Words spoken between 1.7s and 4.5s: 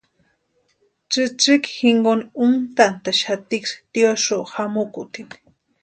jinkoni úntantaxatiksï tiosu